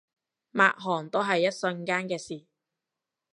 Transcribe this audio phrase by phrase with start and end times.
[0.51, 2.47] 抹汗都係一瞬間嘅事